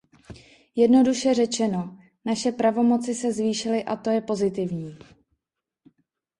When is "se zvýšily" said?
3.15-3.83